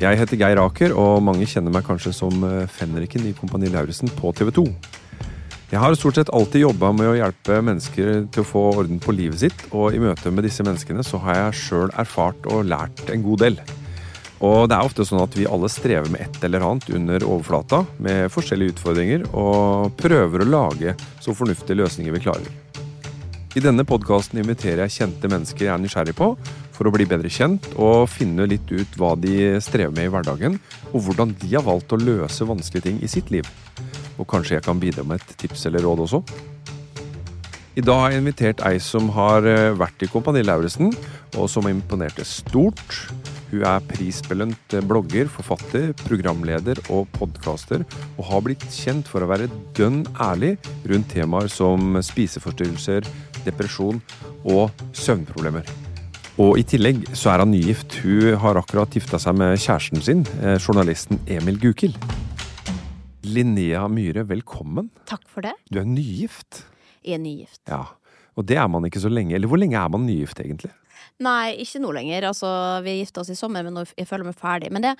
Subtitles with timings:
[0.00, 4.08] Jeg heter Geir Aker, og mange kjenner meg kanskje som eh, fenriken i Kompani Lauritzen
[4.16, 4.62] på TV 2.
[5.74, 9.12] Jeg har stort sett alltid jobba med å hjelpe mennesker til å få orden på
[9.12, 13.12] livet sitt, og i møte med disse menneskene så har jeg sjøl erfart og lært
[13.12, 13.60] en god del.
[14.40, 17.82] Og det er ofte sånn at vi alle strever med et eller annet under overflata,
[18.00, 22.48] med forskjellige utfordringer, og prøver å lage så fornuftige løsninger vi klarer.
[23.52, 26.32] I denne podkasten inviterer jeg kjente mennesker jeg er nysgjerrig på,
[26.80, 30.56] for å bli bedre kjent og finne litt ut hva de strever med i hverdagen,
[30.94, 33.44] og hvordan de har valgt å løse vanskelige ting i sitt liv.
[34.16, 36.22] Og kanskje jeg kan bidra med et tips eller råd også?
[37.76, 40.88] I dag har jeg invitert ei som har eh, vært i Kompani Lauritzen,
[41.36, 42.96] og som imponerte stort.
[43.52, 47.84] Hun er prisbelønt blogger, forfatter, programleder og podkaster,
[48.16, 50.56] og har blitt kjent for å være dønn ærlig
[50.88, 53.06] rundt temaer som spiseforstyrrelser,
[53.46, 54.02] depresjon
[54.48, 55.89] og søvnproblemer.
[56.40, 57.98] Og i tillegg så er han nygift.
[58.00, 61.98] Hun har akkurat gifta seg med kjæresten sin, eh, journalisten Emil Gukild.
[63.28, 64.88] Linnea Myhre, velkommen.
[65.04, 65.52] Takk for det.
[65.70, 66.64] Du er nygift.
[67.04, 67.60] Jeg er nygift.
[67.68, 67.84] Ja.
[68.36, 69.34] Og det er man ikke så lenge.
[69.34, 70.72] Eller hvor lenge er man nygift, egentlig?
[71.20, 72.30] Nei, ikke nå lenger.
[72.30, 72.48] Altså,
[72.84, 74.72] vi gifta oss i sommer, men jeg føler meg ferdig.
[74.72, 74.96] Men det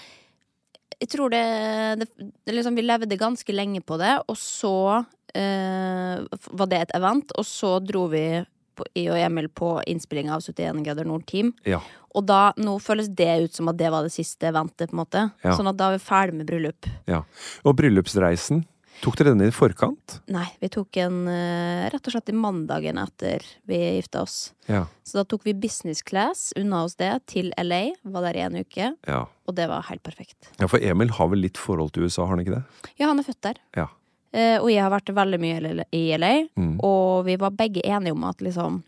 [1.01, 2.09] Jeg tror det, det,
[2.45, 6.17] det liksom, Vi levde ganske lenge på det, og så øh,
[6.53, 8.45] var det et event, og så dro vi
[8.81, 11.53] på, jeg og Emil på innspilling av 71 grader nord-team.
[11.69, 11.79] Ja.
[12.17, 15.05] Og da, nå føles det ut som at det var det siste eventet, på en
[15.05, 15.29] måte.
[15.45, 15.55] Ja.
[15.55, 16.89] Sånn at da er vi ferdig med bryllup.
[17.07, 17.23] ja.
[17.63, 18.65] Og bryllupsreisen,
[19.01, 20.19] tok dere den i forkant?
[20.29, 24.51] Nei, vi tok en eh, rett og slett i mandagen etter vi gifta oss.
[24.69, 24.83] Ja.
[25.07, 28.59] Så da tok vi business class unna oss det til LA, var der i en
[28.61, 29.23] uke, Ja.
[29.49, 30.51] og det var helt perfekt.
[30.61, 32.91] ja, for Emil har vel litt forhold til USA, har han ikke det?
[33.01, 33.63] Ja, han er født der.
[33.79, 33.87] Ja.
[34.33, 36.79] Eh, og jeg har vært veldig mye i LA- Mm.
[36.83, 38.83] og vi var begge enige om at liksom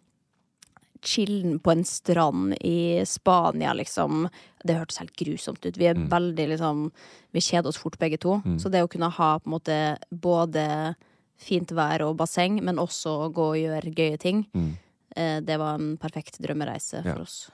[1.05, 4.29] Chillen på en strand i Spania, liksom
[4.65, 5.77] Det hørtes helt grusomt ut.
[5.77, 6.09] Vi er Mm.
[6.09, 6.93] veldig liksom
[7.33, 8.43] Vi kjeder oss fort, begge to.
[8.45, 8.59] Mm.
[8.61, 10.95] Så det å kunne ha på en måte både
[11.39, 14.77] fint vær og basseng, men også gå og gjøre gøye ting, Mm.
[15.17, 17.15] eh, det var en perfekt drømmereise Ja.
[17.15, 17.51] for oss.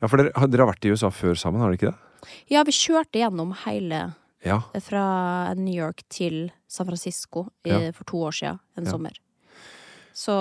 [0.00, 1.98] Ja, for dere, dere har vært i USA før sammen, har dere ikke det?
[2.48, 4.14] Ja, vi kjørte gjennom hele
[4.44, 4.60] Ja.
[4.80, 7.92] fra New York til San Francisco i, Ja.
[7.92, 8.90] for to år siden, en Ja.
[8.90, 9.12] sommer.
[10.14, 10.32] Så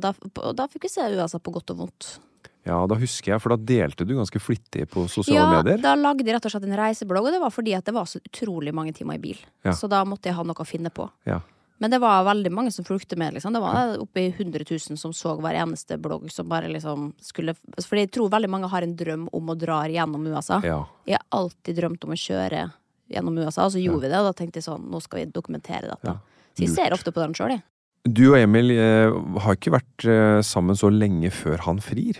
[0.00, 0.12] da,
[0.52, 2.18] da fikk vi se USA på godt og vondt.
[2.64, 5.82] Ja, da husker jeg, for da delte du ganske flittig på sosiale Ja, medier.
[5.82, 8.06] da lagde jeg rett og slett en reiseblogg, og det var fordi at det var
[8.08, 9.38] så utrolig mange timer i bil.
[9.64, 9.72] Ja.
[9.72, 11.10] Så da måtte jeg ha noe å finne på.
[11.26, 11.40] Ja.
[11.78, 13.34] Men det var veldig mange som fulgte med.
[13.34, 13.52] Liksom.
[13.52, 18.06] Det var oppi 100 000 som så hver eneste blogg som bare liksom skulle Fordi
[18.06, 20.60] jeg tror veldig mange har en drøm om å dra gjennom USA.
[20.64, 20.86] Ja.
[21.06, 22.72] Jeg har alltid drømt om å kjøre
[23.14, 25.30] gjennom USA, og så gjorde vi det, og da tenkte jeg sånn, nå skal vi
[25.34, 26.16] dokumentere dette.
[26.54, 27.64] Så jeg ser ofte på den sjøl, jeg.
[28.04, 29.14] Du og Emil eh,
[29.46, 32.18] har ikke vært eh, sammen så lenge før han frir.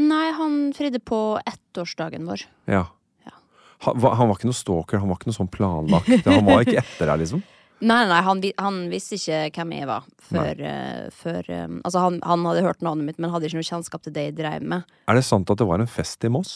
[0.00, 2.42] Nei, han fridde på ettårsdagen vår.
[2.70, 2.86] Ja.
[3.26, 3.34] Ja.
[3.86, 6.10] Han, var- han var ikke noe stalker, han var ikke noe sånn planlagt.
[6.26, 7.42] Han var ikke etter deg, liksom.
[7.80, 12.18] Nei, nei, han, han visste ikke hvem jeg var før, uh, før um, Altså, han,
[12.28, 14.84] han hadde hørt navnet mitt, men hadde ikke noe kjennskap til det jeg drev med.
[15.08, 16.52] Er det sant at det var en fest i Moss?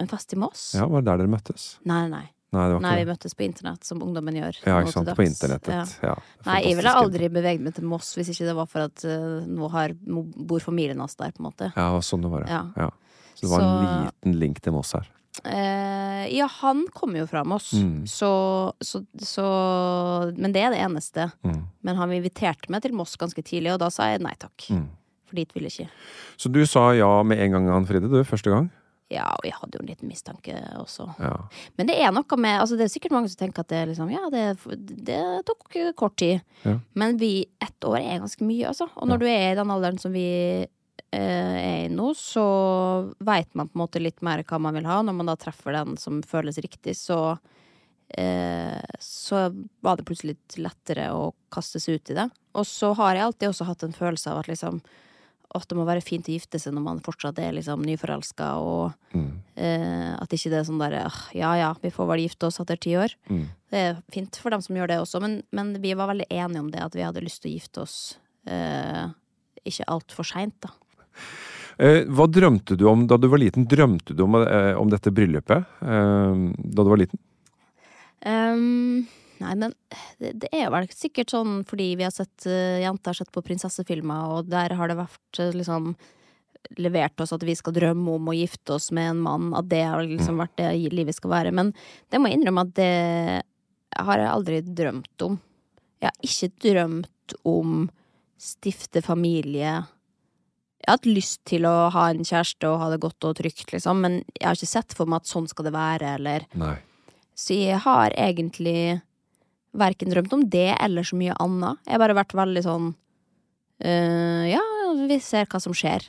[0.00, 0.62] En fest i Moss?
[0.78, 1.66] Ja, Var det der dere møttes?
[1.84, 2.22] Nei, nei.
[2.50, 4.56] Nei, det var Nei, vi møttes på internett, som ungdommen gjør.
[4.66, 5.12] Ja, ikke sant.
[5.14, 5.70] På internettet.
[6.02, 6.10] Ja.
[6.10, 6.14] Ja.
[6.48, 9.44] Nei, jeg ville aldri beveget meg til Moss hvis ikke det var for at uh,
[9.46, 11.70] nå har, bor familien hans der, på en måte.
[11.76, 12.64] Ja, sånn det var, ja.
[12.74, 12.90] Ja.
[13.38, 15.06] Så det var en liten link til Moss her.
[15.46, 18.02] Uh, ja, han kommer jo fra Moss, Mm.
[18.10, 18.32] så,
[18.82, 19.44] så, så
[20.36, 21.30] Men det er det eneste.
[21.46, 21.62] Mm.
[21.86, 24.66] Men han inviterte meg til Moss ganske tidlig, og da sa jeg nei takk.
[24.74, 24.88] Mm.
[25.30, 25.92] For dit ville jeg ikke.
[26.42, 28.72] Så du sa ja med en gang, Ann Fride, du, første gang?
[29.10, 31.08] Ja, og jeg hadde jo en liten mistanke også.
[31.18, 31.32] Ja.
[31.78, 34.10] Men det er noe med altså Det er sikkert mange som tenker at det, liksom,
[34.12, 34.44] ja, det,
[35.08, 36.44] det tok kort tid.
[36.62, 36.76] Ja.
[36.94, 38.86] Men vi, ett år er ganske mye, altså.
[38.94, 40.28] Og når du er i den alderen som vi
[40.62, 42.46] eh, er i nå, så
[43.18, 45.00] veit man på en måte litt mer hva man vil ha.
[45.02, 47.34] Når man da treffer den som føles riktig, så
[48.14, 49.42] eh, Så
[49.82, 52.30] var det plutselig litt lettere å kaste seg ut i det.
[52.54, 54.84] Og så har jeg alltid også hatt en følelse av at liksom
[55.54, 58.92] at det må være fint å gifte seg når man fortsatt er liksom nyforelska, og
[59.14, 59.30] Mm.
[59.56, 62.60] eh, at ikke det er sånn derre «Ah, ja ja, vi får vel gifte oss
[62.60, 63.14] etter ti år.
[63.28, 63.46] Mm.
[63.70, 66.60] Det er fint for dem som gjør det også, men, men vi var veldig enige
[66.62, 67.96] om det, at vi hadde lyst til å gifte oss
[68.46, 69.08] eh,
[69.66, 70.70] ikke altfor seint, da.
[71.80, 73.66] Eh, hva drømte du om da du var liten?
[73.66, 77.18] Drømte du om, eh, om dette bryllupet eh, da du var liten?
[78.22, 79.06] Ehm,
[79.40, 79.74] nei, men
[80.20, 83.44] det, det er vel sikkert sånn fordi vi har sett uh, jenter har sett på
[83.44, 85.94] prinsessefilmer, og der har det vært uh, liksom
[86.76, 89.82] levert oss at vi skal drømme om å gifte oss med en mann, at det
[89.86, 91.54] har liksom vært det livet skal være.
[91.56, 91.72] Men
[92.12, 92.90] det må jeg innrømme at det
[93.96, 95.38] har jeg aldri drømt om.
[96.00, 97.80] Jeg har ikke drømt om
[98.40, 99.72] stifte familie.
[100.80, 103.68] Jeg har hatt lyst til å ha en kjæreste og ha det godt og trygt,
[103.74, 106.76] liksom, men jeg har ikke sett for meg at sånn skal det være, eller Nei.
[107.36, 109.00] så jeg har egentlig
[109.76, 111.82] verken drømt om det eller så mye annet.
[111.86, 114.62] Jeg har bare vært veldig sånn øh, Ja,
[115.06, 116.08] vi ser hva som skjer.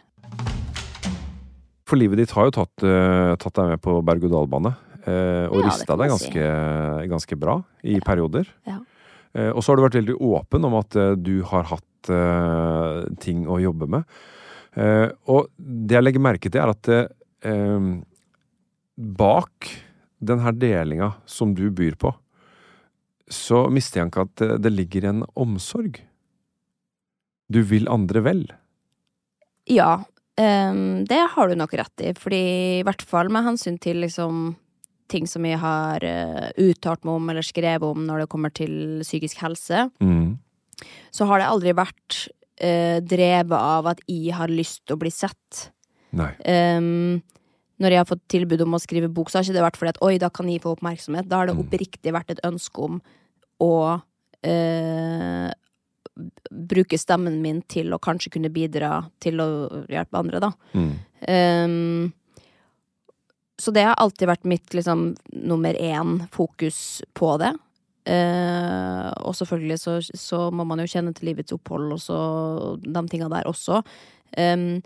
[1.92, 4.72] For livet ditt har jo tatt, uh, tatt deg med på berg-og-dal-bane.
[5.02, 7.08] Uh, og Ja, rista deg ganske, si.
[7.12, 8.48] ganske, bra i perioder.
[8.69, 8.78] Ja.
[9.36, 11.88] Uh, og så har du vært veldig åpen om at du har hatt
[13.22, 14.07] ting å jobbe med.
[15.30, 16.88] Og det jeg legger merke til, er at
[18.98, 19.68] bak
[20.18, 22.10] den her delinga som du byr på,
[23.31, 26.01] så mistenker jeg at det, det ligger en omsorg.
[27.51, 28.42] Du vil andre vel.
[29.72, 30.01] Ja,
[30.39, 32.42] um, det har du nok rett i, fordi
[32.81, 34.56] i hvert fall med hensyn til liksom
[35.12, 39.01] ting som jeg har uh, uttalt meg om eller skrevet om når det kommer til
[39.04, 40.38] psykisk helse, Mm.
[41.12, 42.22] så har det aldri vært
[42.63, 45.68] uh, drevet av at jeg har lyst til å bli sett.
[46.16, 46.31] Nei.
[46.48, 47.19] Um,
[47.81, 49.94] når jeg har fått tilbud om å skrive bok, så har ikke det vært fordi
[49.95, 51.28] at oi, da kan jeg få oppmerksomhet.
[51.28, 51.63] Da har det Mm.
[51.66, 53.01] oppriktig vært et ønske om
[53.62, 53.74] å
[54.42, 55.50] eh,
[56.52, 59.50] bruke stemmen min til å kanskje kunne bidra til å
[59.92, 60.52] hjelpe andre, da.
[60.74, 60.92] Mm.
[61.22, 62.12] Um,
[63.62, 67.54] så det har alltid vært mitt liksom nummer én fokus på det.
[68.10, 72.18] Uh, og selvfølgelig så, så må man jo kjenne til livets opphold og så
[72.81, 73.84] de tinga der også.
[74.34, 74.81] Um,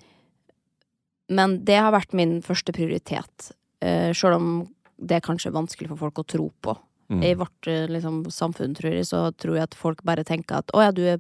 [1.31, 3.53] men det har vært min første prioritet.
[3.79, 4.49] Uh, Sjøl om
[4.95, 6.75] det er kanskje vanskelig for folk å tro på.
[7.11, 7.23] Mm.
[7.23, 10.71] I vårt eh, liksom, samfunn, tror jeg, så tror jeg at folk bare tenker at
[10.73, 11.19] å ja, du er,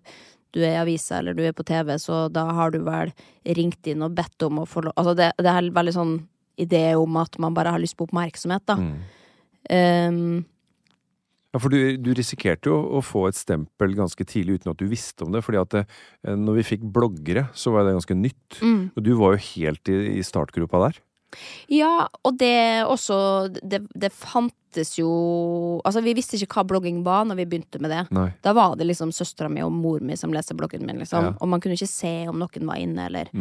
[0.55, 3.13] du er i avisa eller du er på TV, så da har du vel
[3.57, 6.17] ringt inn og bedt om å få lov Altså det, det er veldig sånn
[6.61, 8.79] idé om at man bare har lyst på oppmerksomhet, da.
[8.79, 8.97] Mm.
[9.69, 10.43] Um,
[11.55, 14.89] Ja, for du, du risikerte jo å få et stempel ganske tidlig uten at du
[14.91, 15.39] visste om det.
[15.45, 15.83] fordi at det,
[16.27, 18.57] eh, når vi fikk bloggere, så var det ganske nytt.
[18.59, 18.81] mm.
[18.91, 20.99] Og du var jo helt i, i startgropa der.
[21.73, 23.17] Ja, og det også
[23.61, 25.07] det, det fantes jo
[25.85, 28.01] Altså, vi visste ikke hva blogging var når vi begynte med det.
[28.15, 28.27] Nei.
[28.43, 31.29] Da var det liksom søstera mi og mor mi som leste bloggen min, liksom.
[31.29, 31.37] Ja.
[31.39, 33.31] Og man kunne ikke se om noen var inne, eller.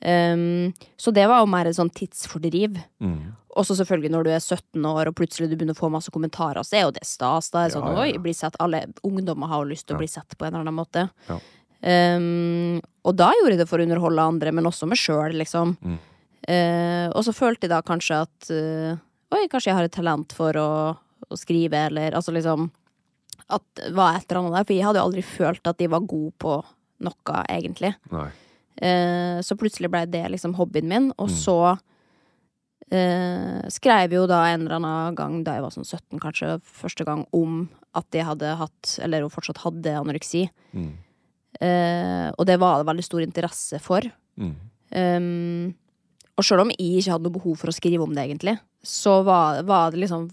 [0.00, 2.78] Ehm, Så det var jo mer et sånn tidsfordriv.
[3.00, 3.36] Mm.
[3.58, 6.62] Også selvfølgelig når du er 17 år og plutselig du begynner å få masse kommentarer,
[6.64, 7.50] så er jo det stas.
[7.50, 8.32] Da er Ja, sånn, ja, ja.
[8.32, 8.56] sett.
[8.60, 11.10] Alle ungdommer har jo lyst til å bli sett på en eller annen måte.
[11.28, 11.38] Ja.
[11.82, 15.76] Ehm, og da gjorde jeg det for å underholde andre, men også meg sjøl, liksom.
[15.82, 15.98] Mm.
[16.50, 18.98] Eh, og så følte jeg da kanskje at eh,
[19.30, 20.68] Oi, kanskje jeg har et talent for å,
[21.30, 22.64] å skrive, eller altså liksom
[23.46, 24.64] At det var et eller annet der.
[24.66, 26.56] For jeg hadde jo aldri følt at de var gode på
[27.06, 27.92] noe, egentlig.
[28.82, 31.36] Eh, så plutselig ble det liksom hobbyen min, og Mm.
[31.38, 31.56] så
[32.90, 37.06] eh, skrev jo da en eller annen gang da jeg var sånn 17, kanskje, første
[37.06, 40.44] gang om at jeg hadde hatt, eller hun fortsatt hadde, anoreksi.
[40.74, 40.90] Mm.
[41.60, 44.06] Eh, og det var det veldig stor interesse for.
[44.40, 44.54] Mm.
[44.90, 45.74] Um,
[46.40, 48.56] og sjøl om jeg ikke hadde noe behov for å skrive om det, egentlig,
[48.86, 50.28] så var, var det liksom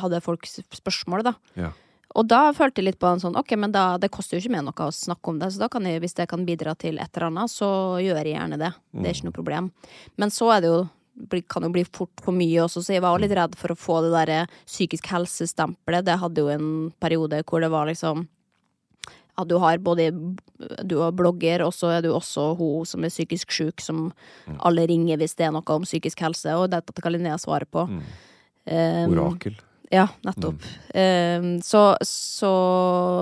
[0.00, 1.34] Hadde folk spørsmål, da.
[1.58, 1.72] Ja.
[2.18, 4.54] Og da følte jeg litt på en sånn Ok, men da, det koster jo ikke
[4.56, 6.98] meg noe å snakke om det, så da kan jeg, hvis det kan bidra til
[6.98, 7.68] et eller annet, så
[8.02, 8.72] gjør jeg gjerne det.
[8.96, 9.70] Det er ikke noe problem.
[10.18, 10.80] Men så er det jo
[11.52, 13.98] kan jo bli fort for mye også, så jeg var litt redd for å få
[14.06, 16.06] det derre psykisk helsestempelet.
[16.06, 16.68] Det hadde jo en
[17.02, 18.24] periode hvor det var liksom
[19.40, 20.10] ja, du har både
[20.84, 24.10] Du er blogger, og så er du også hun som er psykisk syk, som
[24.60, 27.86] alle ringer hvis det er noe om psykisk helse, og dette kan Linnea svare på.
[28.70, 29.56] Um, Orakel.
[29.90, 30.62] ja, nettopp.
[30.94, 32.52] Um, så, så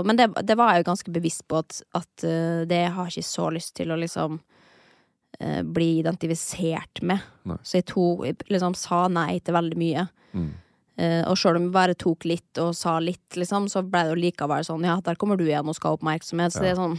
[0.05, 3.27] Men det, det var jeg jo ganske bevisst på at, at uh, det har ikke
[3.31, 7.23] så lyst til å liksom uh, bli identifisert med.
[7.49, 7.61] Nei.
[7.63, 10.09] Så jeg tok, jeg liksom sa nei til veldig mye.
[10.35, 10.51] Mm.
[10.99, 14.15] Uh, og sjøl om vi bare tok litt og sa litt, liksom, så ble det
[14.17, 16.55] jo likevel sånn ja, der kommer du igjen og skal ha oppmerksomhet.
[16.55, 16.99] Så det er sånn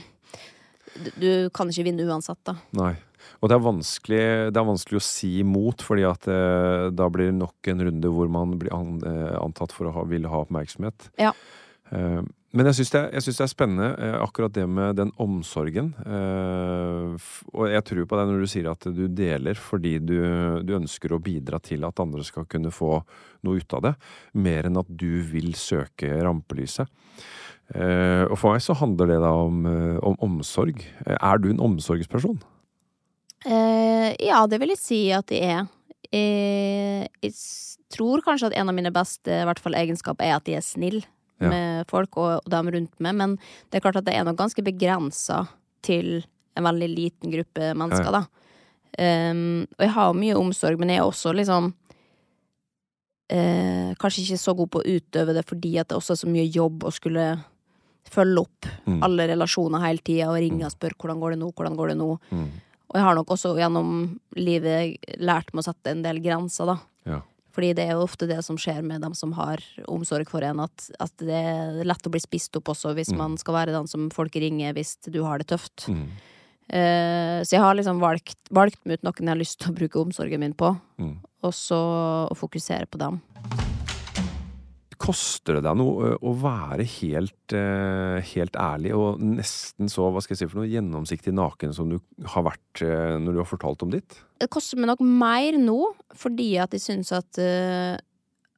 [0.96, 2.56] du, du kan ikke vinne uansett, da.
[2.78, 2.94] Nei.
[3.40, 7.30] Og det er vanskelig, det er vanskelig å si imot, fordi at eh, da blir
[7.30, 10.42] det nok en runde hvor man blir an, eh, antatt for å ha, ville ha
[10.44, 11.10] oppmerksomhet.
[11.22, 11.34] Ja.
[11.96, 15.92] Eh, men jeg syns det, det er spennende, eh, akkurat det med den omsorgen.
[16.02, 20.18] Eh, og jeg tror på det når du sier at du deler fordi du,
[20.66, 23.04] du ønsker å bidra til at andre skal kunne få
[23.46, 23.92] noe ut av det,
[24.34, 26.90] mer enn at du vil søke rampelyset.
[27.78, 29.62] Eh, og for meg så handler det da om,
[30.10, 30.82] om omsorg.
[31.06, 32.42] Er du en omsorgsperson?
[33.46, 35.70] Ja, det vil jeg si at jeg er.
[36.10, 37.38] Jeg, jeg
[37.94, 41.02] tror kanskje at en av mine beste fall, egenskaper er at jeg er snill
[41.40, 41.50] Ja.
[41.50, 43.36] med folk og, og dem rundt meg, men
[43.70, 45.46] det er klart at det er nok ganske begrensa
[45.86, 46.24] til
[46.58, 48.26] en veldig liten gruppe mennesker, Ja, da.
[49.00, 51.70] Um, og jeg har mye omsorg, men jeg er også liksom
[53.32, 56.30] uh, Kanskje ikke så god på å utøve det fordi at det også er så
[56.32, 57.28] mye jobb å skulle
[58.10, 59.04] følge opp Mm.
[59.06, 61.98] alle relasjoner hele tida og ringe og spørre hvordan går det nå, hvordan går det
[62.00, 62.08] nå.
[62.32, 62.48] Mm.
[62.90, 66.78] Og jeg har nok også gjennom livet lært meg å sette en del grenser, da.
[67.06, 67.20] Ja.
[67.60, 69.60] Fordi det er jo ofte det som skjer med dem som har
[69.92, 73.36] omsorg for en, at, at det er lett å bli spist opp også hvis man
[73.42, 75.90] skal være den som folk ringer hvis du har det tøft.
[75.92, 76.06] Mm.
[76.72, 79.80] Uh, så jeg har liksom valgt, valgt meg ut noen jeg har lyst til å
[79.82, 81.18] bruke omsorgen min på, Mm.
[81.44, 81.82] og så
[82.32, 83.20] å fokusere på dem.
[85.00, 90.42] Koster det deg noe å være helt, helt ærlig og nesten så hva skal jeg
[90.42, 91.96] si for noe, gjennomsiktig naken som du
[92.34, 94.18] har vært når du har fortalt om ditt?
[94.44, 95.78] Det koster meg nok mer nå,
[96.20, 97.40] fordi at jeg syns at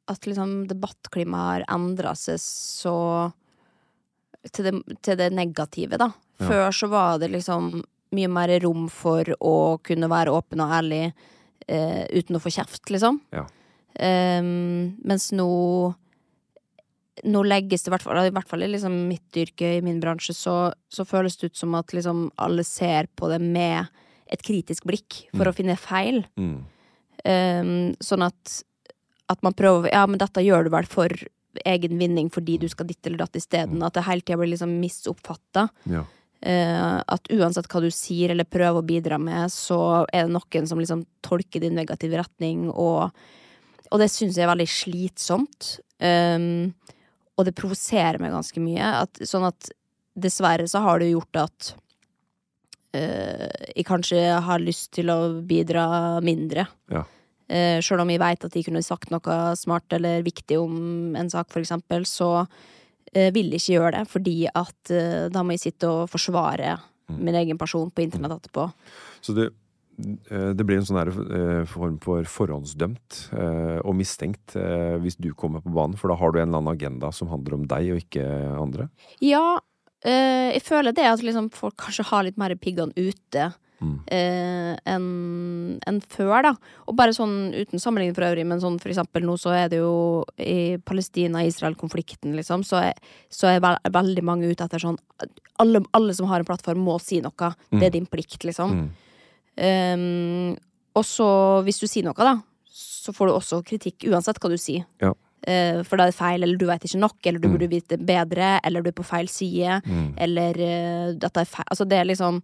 [0.09, 2.97] At liksom debattklimaet har endra seg så
[4.49, 6.09] til det, til det negative, da.
[6.41, 6.47] Ja.
[6.47, 7.75] Før så var det liksom
[8.15, 9.55] mye mer rom for å
[9.85, 11.03] kunne være åpen og ærlig
[11.67, 13.21] eh, uten å få kjeft, liksom.
[13.35, 13.45] Ja.
[13.91, 15.51] Um, mens nå
[17.23, 20.33] nå legges det i hvert fall, i hvert fall liksom mitt yrke, i min bransje,
[20.37, 20.55] så,
[20.89, 23.91] så føles det ut som at liksom alle ser på det med
[24.31, 26.23] et kritisk blikk for å finne feil.
[26.39, 26.55] Mm.
[27.21, 28.55] Um, sånn at,
[29.29, 31.13] at man prøver Ja, men dette gjør du vel for
[31.67, 33.83] egen vinning fordi du skal ditt eller datt isteden.
[33.85, 35.67] At det hele tida blir liksom misoppfatta.
[35.91, 36.05] Ja.
[36.41, 40.69] Uh, at uansett hva du sier eller prøver å bidra med, så er det noen
[40.69, 43.11] som liksom tolker det i negativ retning, og,
[43.91, 45.75] og det syns jeg er veldig slitsomt.
[46.01, 46.71] Um,
[47.41, 48.91] og det provoserer meg ganske mye.
[49.03, 49.71] At, sånn at
[50.13, 51.71] dessverre så har det gjort at
[52.97, 55.85] øh, jeg kanskje har lyst til å bidra
[56.25, 56.67] mindre.
[56.93, 57.05] Ja.
[57.51, 61.27] Uh, Sjøl om jeg veit at de kunne sagt noe smart eller viktig om en
[61.31, 65.57] sak, for eksempel, så uh, vil jeg ikke gjøre det, fordi at uh, da må
[65.57, 66.77] jeg sitte og forsvare
[67.19, 68.69] min egen person på internett etterpå.
[69.21, 69.57] Så det, eh,
[69.97, 75.61] det blir en sånn eh, form for forhåndsdømt eh, og mistenkt eh, hvis du kommer
[75.61, 78.01] på banen, for da har du en eller annen agenda som handler om deg og
[78.01, 78.25] ikke
[78.57, 78.87] andre?
[79.21, 79.59] Ja,
[80.05, 83.95] eh, jeg føler det at liksom folk kanskje har litt mer piggene ute Mm.
[84.13, 86.51] eh, enn før, da.
[86.85, 89.79] Og bare sånn uten sammenligning for øvrig, men sånn for eksempel nå så er det
[89.81, 92.93] jo i Palestina-Israel-konflikten, liksom, så er,
[93.33, 94.99] så er veldig mange ute etter sånn
[95.61, 97.53] alle, alle som har en plattform, må si noe.
[97.73, 98.77] Det er din plikt, liksom.
[98.77, 98.89] Mm.
[99.57, 100.55] Um,
[100.95, 101.27] og så,
[101.65, 102.37] hvis du sier noe, da,
[102.71, 104.85] så får du også kritikk uansett hva du sier.
[105.03, 105.13] Ja.
[105.41, 107.53] Uh, for da er det feil, eller du veit ikke nok, eller du Mm.
[107.57, 110.13] burde vite bedre, eller du er på feil side, Mm.
[110.17, 112.41] eller uh, dette er feil Altså, det er liksom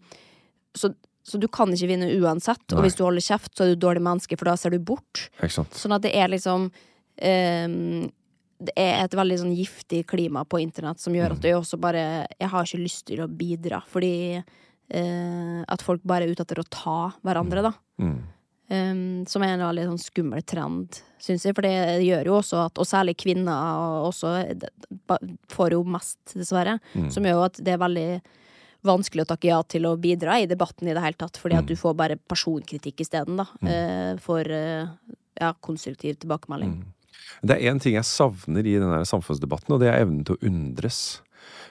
[0.75, 3.81] Så, så du kan ikke vinne uansett, og hvis du holder kjeft, så er du
[3.87, 5.29] dårlig menneske, for da ser du bort.
[5.73, 8.11] Sånn at det er liksom um,
[8.59, 12.27] Det er et veldig sånn giftig klima på internett som gjør at jeg også bare
[12.39, 14.43] Jeg har ikke lyst til å bidra, fordi
[14.89, 17.73] eh, at folk bare er ute etter å ta hverandre, da.
[18.01, 18.17] Mm.
[18.67, 21.55] Um, som er en veldig sånn skummel trend, syns jeg.
[21.55, 24.33] For det gjør jo også at Og særlig kvinner også
[25.53, 26.73] får jo mest, dessverre.
[26.93, 27.07] Mm.
[27.15, 28.09] Som gjør jo at det er veldig
[28.87, 31.39] vanskelig å takke ja til å bidra i debatten i det hele tatt.
[31.39, 31.59] Fordi Mm.
[31.59, 33.47] at du får bare personkritikk isteden, da.
[33.63, 34.87] eh, for eh,
[35.39, 36.75] ja, konstruktiv tilbakemelding.
[36.75, 36.93] Mm.
[37.43, 40.43] Det er én ting jeg savner i denne samfunnsdebatten, og det er evnen til å
[40.43, 41.21] undres.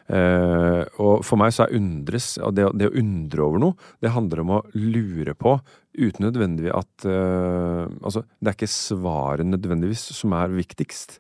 [0.07, 4.45] Eh, og for meg så er undres, det, det å undre over noe, det handler
[4.45, 5.57] om å lure på,
[5.97, 11.19] uten nødvendigvis at eh, Altså, det er ikke svaret nødvendigvis som er viktigst.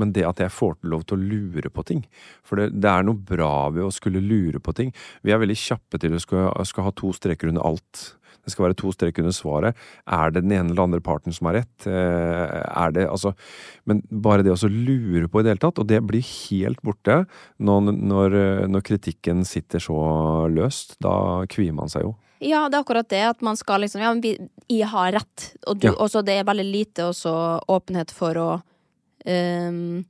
[0.00, 2.00] Men det at jeg får til lov til å lure på ting.
[2.42, 4.90] For det, det er noe bra ved å skulle lure på ting.
[5.22, 8.02] Vi er veldig kjappe til å skal, skal ha to streker under alt.
[8.44, 9.74] Det skal være to strek under svaret.
[10.06, 11.86] Er det den ene eller andre parten som har rett?
[11.86, 13.34] Eh, er det altså
[13.88, 17.26] Men bare det å lure på i det hele tatt, og det blir helt borte
[17.58, 18.36] når, når,
[18.68, 19.96] når kritikken sitter så
[20.52, 20.96] løst.
[21.00, 22.14] Da kvier man seg jo.
[22.44, 23.22] Ja, det er akkurat det.
[23.24, 24.34] At man skal liksom Ja, men vi,
[24.68, 25.54] jeg har rett.
[25.66, 25.92] Og du, Ja.
[25.96, 27.32] også det er veldig lite også
[27.72, 28.48] åpenhet for å
[29.26, 30.04] um,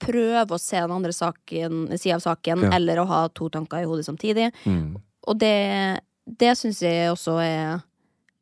[0.00, 2.70] prøve å se den andre saken, sida av saken, Ja.
[2.76, 4.50] eller å ha to tanker i hodet samtidig.
[4.64, 4.96] Mm.
[5.28, 6.00] Og det,
[6.38, 7.82] det syns jeg også er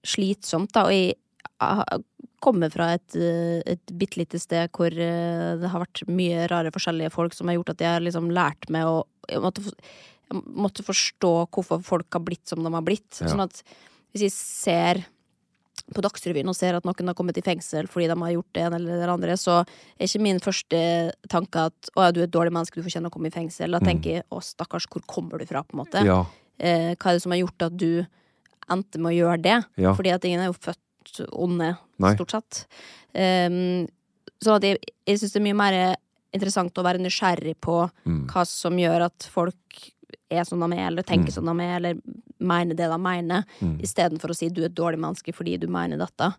[0.06, 0.86] slitsomt, da.
[0.88, 1.16] Og jeg
[1.64, 1.82] ah,
[2.44, 6.72] kommer fra et, eh, et bitte lite sted hvor eh, det har vært mye rare
[6.74, 9.64] forskjellige folk som har gjort at jeg har liksom lært meg å jeg måtte,
[10.30, 13.10] jeg måtte forstå hvorfor folk har blitt som de har blitt.
[13.20, 13.28] Ja.
[13.28, 13.60] Sånn at
[14.14, 15.02] hvis jeg ser
[15.94, 18.64] på Dagsrevyen og ser at noen har kommet i fengsel fordi de har gjort det
[18.64, 20.80] ene eller det andre, så er ikke min første
[21.32, 23.72] tanke at 'å ja, du er et dårlig menneske, du fortjener å komme i fengsel'.
[23.72, 26.24] Da tenker jeg 'å stakkars, hvor kommer du fra', på en måte Ja.
[26.58, 28.06] Eh, hva er det som har gjort at du
[28.70, 29.58] endte med å gjøre det?
[29.80, 29.94] Ja.
[29.94, 32.14] Fordi at ingen er jo født onde, Nei.
[32.14, 32.66] stort sett.
[33.14, 33.86] Um,
[34.42, 35.78] så at jeg, jeg syns det er mye mer
[36.36, 38.26] interessant å være nysgjerrig på Mm.
[38.28, 39.54] hva som gjør at folk
[40.30, 41.94] er som de er, eller tenker som de er, eller
[42.38, 43.78] mener det de mener, Mm.
[43.80, 46.32] istedenfor å si du er et dårlig menneske fordi du mener dette.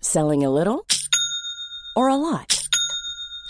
[0.00, 0.86] Selling a little
[1.96, 2.55] or a lot?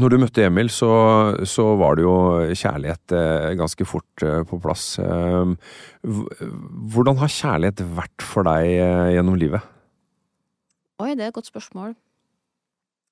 [0.00, 0.88] Når du møtte Emil, så,
[1.44, 2.14] så var det jo
[2.56, 4.94] kjærlighet eh, ganske fort eh, på plass.
[5.02, 5.52] Eh,
[6.94, 8.70] hvordan har kjærlighet vært for deg
[9.12, 9.66] gjennom livet?
[11.02, 11.92] Oi, det er et godt spørsmål.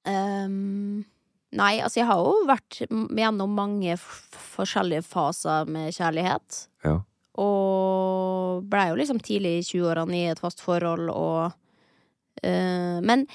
[0.09, 1.05] Um,
[1.53, 6.63] nei, altså jeg har jo vært gjennom mange forskjellige faser med kjærlighet.
[6.87, 6.97] Ja.
[7.45, 13.29] Og blei jo liksom tidlig i 20-årene i et fast forhold og uh, Men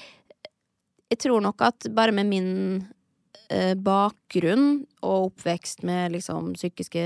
[1.06, 2.50] jeg tror nok at bare med min
[3.78, 7.02] bakgrunn og oppvekst med liksom psykiske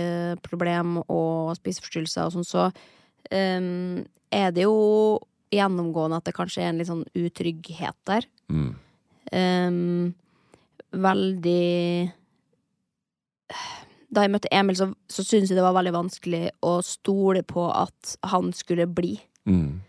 [0.46, 2.68] problemer og spiseforstyrrelser og sånn, så
[3.31, 3.61] eh,
[4.31, 5.18] er det jo
[5.50, 8.26] gjennomgående at det kanskje er en litt sånn utrygghet der.
[8.53, 8.70] Mm.
[9.37, 10.14] Ehm,
[10.90, 12.11] veldig
[14.11, 17.68] Da jeg møtte Emil, så, så syntes jeg det var veldig vanskelig å stole på
[17.70, 19.16] at han skulle bli.
[19.46, 19.83] Mm.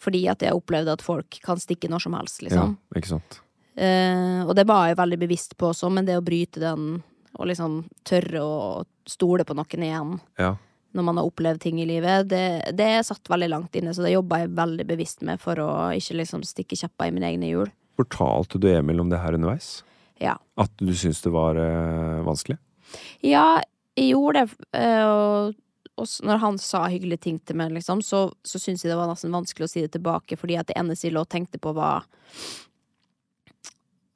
[0.00, 2.76] Fordi at jeg opplevde at folk kan stikke når som helst, liksom.
[2.76, 3.40] Ja, ikke sant.
[3.76, 7.02] Eh, og det var jeg veldig bevisst på også, men det å bryte den
[7.36, 10.54] og liksom tørre å stole på noen igjen Ja.
[10.96, 14.14] når man har opplevd ting i livet, det, det satt veldig langt inne, så det
[14.14, 17.68] jobba jeg veldig bevisst med for å ikke liksom stikke kjepper i mine egne hjul.
[18.00, 19.82] Fortalte du Emil om det her underveis?
[20.16, 20.38] Ja.
[20.56, 22.56] At du syntes det var eh, vanskelig?
[23.20, 23.60] Ja,
[23.98, 25.56] jeg gjorde det, og,
[26.00, 29.12] og når han sa hyggelige ting til meg, liksom, så, så syntes jeg det var
[29.12, 31.76] nesten vanskelig å si det tilbake, fordi at det eneste jeg lå og tenkte på,
[31.76, 32.08] var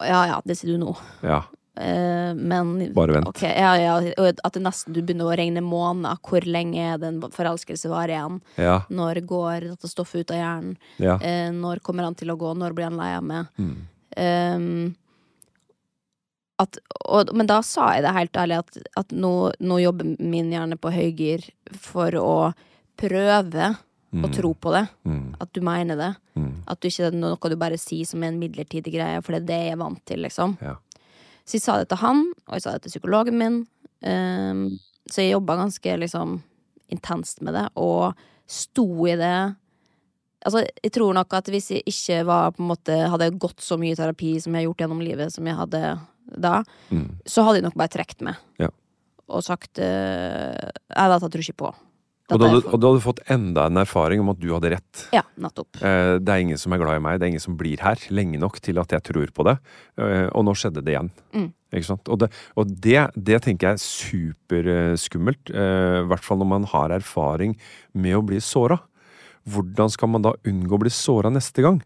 [0.07, 0.95] Ja ja, det sier du nå.
[1.27, 1.43] Ja.
[1.81, 3.29] Eh, men Bare vent.
[3.29, 6.21] Okay, ja, ja, og at det nesten du begynner å regne måneder.
[6.27, 8.41] Hvor lenge er det en forelskelse varer igjen?
[8.61, 8.81] Ja.
[8.93, 10.75] Når går dette stoffet ut av hjernen?
[10.99, 12.53] Eh, når kommer han til å gå?
[12.59, 13.53] Når blir han lei av meg?
[13.61, 13.77] Mm.
[14.21, 14.97] Um,
[16.61, 19.33] at, og, men da sa jeg det helt ærlig at, at nå,
[19.63, 22.35] nå jobber min hjerne på høygir for å
[23.01, 23.71] prøve
[24.11, 24.85] å tro på det.
[25.07, 25.37] Mm.
[25.41, 26.11] At du mener det.
[26.35, 26.53] Mm.
[26.67, 29.33] At du ikke det er noe du bare sier som er en midlertidig greie, for
[29.37, 30.57] det er det jeg er vant til, liksom.
[30.65, 30.75] Ja.
[31.47, 33.61] Så jeg sa det til han, og jeg sa det til psykologen min.
[34.03, 34.79] Um,
[35.11, 36.41] så jeg jobba ganske liksom
[36.91, 38.15] intenst med det, og
[38.51, 39.35] sto i det.
[40.47, 44.39] Altså, jeg tror nok at hvis jeg ikke var måte hadde gått så mye terapi
[44.41, 45.83] som jeg har gjort gjennom livet, som jeg hadde
[46.31, 47.19] da, Mm.
[47.27, 48.37] så hadde jeg nok bare trukket meg.
[48.59, 48.69] Ja.
[49.31, 51.75] Og sagt uh, Nei, dette tror jeg ikke på.
[52.31, 54.71] Og da, du, hadde, og du hadde fått enda en erfaring om at du hadde
[54.77, 55.05] rett.
[55.15, 55.81] Ja, nettopp.
[55.83, 57.99] Eh, Det er ingen som er glad i meg, det er ingen som blir her
[58.11, 59.57] lenge nok til at jeg tror på det.
[59.99, 61.11] Eh, Og nå skjedde det igjen.
[61.35, 61.49] Mm.
[61.73, 62.09] Ikke sant?
[62.11, 65.51] Og, det, og det, det tenker jeg er superskummelt.
[65.55, 67.57] eh, I hvert fall når man har erfaring
[67.95, 68.79] med å bli såra.
[69.49, 71.81] Hvordan skal man da unngå å bli såra neste gang?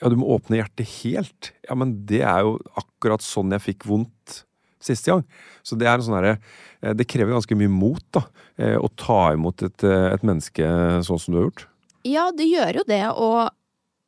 [0.00, 1.52] Ja, du må åpne hjertet helt.
[1.68, 4.42] Ja, men det er jo akkurat sånn jeg fikk vondt
[4.86, 5.24] siste gang.
[5.66, 8.22] Så det er en sånn herre eh, Det krever ganske mye mot, da.
[8.56, 10.68] eh, Å ta imot et, eh, et menneske
[11.06, 11.66] sånn som du har gjort.
[12.06, 13.50] Ja, det gjør jo det, og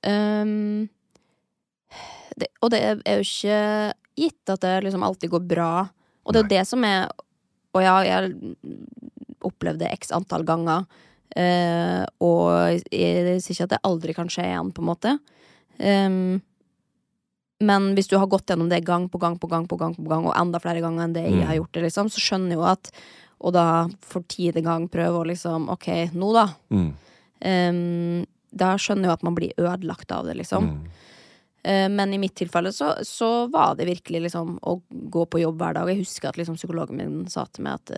[0.07, 0.87] um,
[2.39, 3.63] det, Og det er jo ikke
[4.19, 5.73] gitt at det liksom alltid går bra.
[6.23, 7.09] Og det er jo det som er
[7.75, 8.39] Og ja, jeg
[9.47, 10.87] opplevde x antall ganger.
[11.37, 15.13] Uh, og jeg sier ikke at det aldri kan skje igjen, på en måte.
[15.79, 16.41] Ehm,
[17.61, 20.09] men hvis du har gått gjennom det gang på gang på gang, på gang, på
[20.09, 21.47] gang og enda flere ganger enn det jeg Mm.
[21.47, 22.91] har gjort det, liksom, så skjønner jeg jo at
[23.41, 26.49] Og da for tiende gang prøve å liksom Ok, nå da.
[26.75, 26.89] Mm.
[27.47, 30.65] Um, da skjønner jeg jo at man blir ødelagt av det, liksom.
[30.65, 30.89] Mm.
[31.69, 35.59] Eh, men i mitt tilfelle så, så var det virkelig liksom å gå på jobb
[35.61, 35.89] hver dag.
[35.93, 37.93] Jeg husker at liksom psykologen min sa til meg at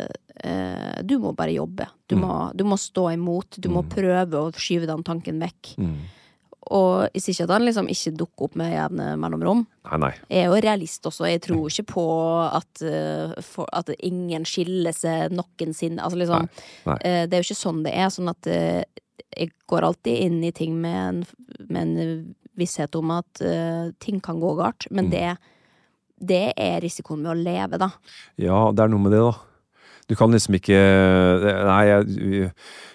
[0.44, 1.86] eh, du må bare jobbe.
[2.08, 2.20] Du, Mm.
[2.26, 3.56] må, du må stå imot.
[3.60, 5.76] Du må prøve å skyve den tanken vekk.
[5.78, 5.96] Mm.
[6.70, 9.64] Og jeg sier ikke at han liksom ikke dukker opp med jevne mellomrom.
[9.88, 10.10] Nei, nei.
[10.30, 11.26] Jeg er jo realist også.
[11.26, 12.04] Jeg tror ikke på
[12.46, 15.98] at, eh, for, at ingen skiller seg noensinne.
[16.04, 16.46] Altså liksom,
[16.86, 16.98] Nei.
[17.02, 18.08] eh, det er jo ikke sånn det er.
[18.14, 18.84] Sånn at eh,
[19.34, 21.20] jeg går alltid inn i ting med en,
[21.68, 23.40] med en visshet om at
[24.02, 24.86] ting kan gå galt.
[24.90, 25.10] Men Mm.
[25.10, 25.28] det,
[26.30, 27.90] det er risikoen med å leve, da.
[28.38, 29.34] Ja, det er noe med det, da.
[30.10, 30.74] Du kan liksom ikke
[31.66, 32.50] Nei, jeg,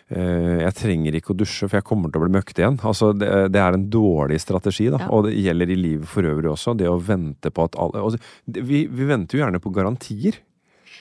[0.09, 2.75] jeg trenger ikke å dusje, for jeg kommer til å bli møkkete igjen.
[2.85, 4.99] Altså, det, det er en dårlig strategi, da.
[5.01, 5.07] Ja.
[5.09, 6.75] Og det gjelder i livet for øvrig også.
[6.77, 10.37] Det å vente på at alle altså, vi, vi venter jo gjerne på garantier.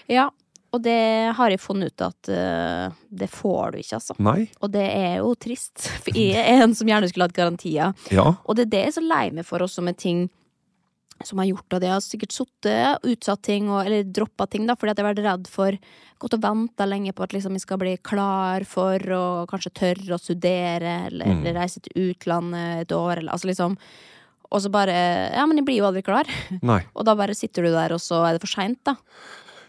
[0.09, 0.31] Ja,
[0.75, 4.17] og det har jeg funnet ut at uh, det får du ikke, altså.
[4.25, 4.49] Nei.
[4.59, 7.95] Og det er jo trist, for jeg er en som gjerne skulle hatt garantier.
[8.15, 8.33] Ja.
[8.43, 10.27] Og det er det jeg er så lei meg for også med ting
[11.23, 14.75] som har gjort at jeg har sikkert sittet utsatt ting, og, eller droppa ting, da,
[14.75, 15.79] fordi at jeg har vært redd for
[16.25, 20.15] Gått og venta lenge på at liksom jeg skal bli klar for å kanskje tørre
[20.15, 21.41] å studere, eller, Mm.
[21.43, 23.77] eller reise til utlandet et år, eller altså liksom
[24.53, 24.95] Og så bare
[25.35, 26.25] Ja, men jeg blir jo aldri klar.
[26.63, 26.81] Nei.
[26.97, 28.95] Og da bare sitter du der, og så er det for seint, da.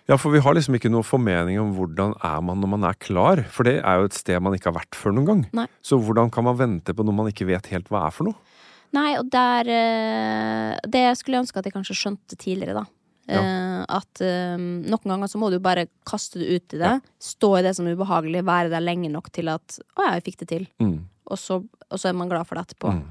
[0.08, 2.94] Ja, for vi har liksom ikke noe formening om hvordan er man når man er
[2.94, 3.42] klar.
[3.50, 5.42] For det er jo et sted man ikke har vært før noen gang.
[5.58, 5.66] Nei.
[5.82, 8.38] Så hvordan kan man vente på noe man ikke vet helt hva er for noe?
[8.94, 12.86] Nei, og der eh, Det skulle jeg ønske at jeg kanskje skjønte tidligere, da.
[13.26, 16.94] Eh, at eh, noen ganger så må du bare kaste det ut i det.
[17.22, 20.28] Stå i det som er ubehagelig, være der lenge nok til at 'Å ja, jeg
[20.30, 20.68] fikk det til'.
[20.80, 20.98] Mm.
[21.26, 22.94] Og så, og så er man glad for det etterpå.
[22.94, 23.06] Mm.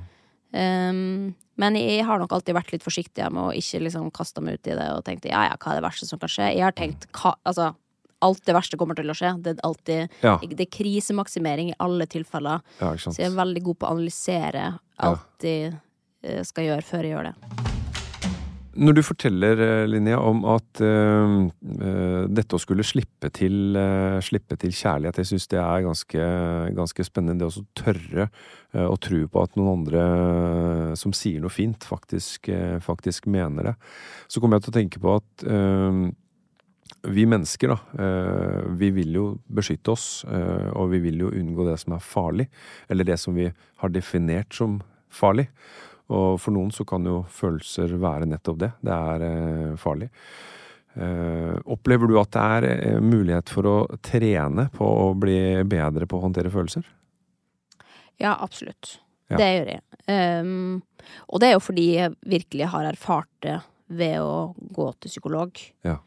[0.55, 4.59] Um, men jeg har nok alltid vært litt forsiktig med å ikke liksom kaste meg
[4.59, 6.53] ut i det og tenkte ja ja, hva er det verste som kan skje?
[6.55, 7.73] Jeg har tenkt hva, altså
[8.25, 9.35] alt det verste kommer til å skje.
[9.43, 10.39] Det er alltid Ja.
[10.39, 12.63] Det er krisemaksimering i alle tilfeller.
[12.81, 12.95] Ja.
[12.97, 15.73] Så jeg er veldig god på å analysere alt jeg
[16.23, 17.71] eh, skal gjøre, før jeg gjør det.
[18.75, 21.35] Når du forteller, eh, Linnea, om at eh,
[22.27, 26.27] dette å skulle slippe til, uh, slippe til kjærlighet, jeg syns det er ganske,
[26.75, 27.45] ganske spennende.
[27.45, 28.27] Det å tørre
[28.75, 32.51] uh, å tro på at noen andre som sier noe fint, faktisk,
[32.83, 33.77] faktisk mener det.
[34.27, 35.47] Så kommer jeg til å tenke på at
[37.05, 41.67] vi mennesker, da, eh, vi vil jo beskytte oss, eh, og vi vil jo unngå
[41.69, 42.49] det som er farlig,
[42.89, 44.81] eller det som vi har definert som
[45.13, 45.49] farlig.
[46.15, 48.73] Og for noen så kan jo følelser være nettopp det.
[48.85, 50.11] Det er eh, farlig.
[50.95, 56.23] Opplever du at det er mulighet for å trene på å bli bedre på å
[56.29, 56.87] håndtere følelser?
[58.23, 59.01] Ja, absolutt.
[59.27, 59.41] Ja.
[59.41, 59.83] Det gjør jeg.
[60.07, 60.83] Um,
[61.27, 63.57] og det er jo fordi jeg virkelig har erfart det
[63.91, 65.59] ved å gå til psykolog.
[65.83, 65.99] Ja.